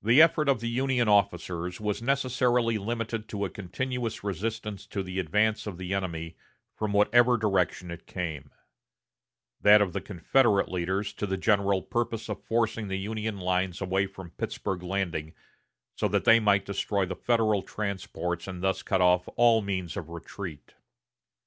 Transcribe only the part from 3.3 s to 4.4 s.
a continuous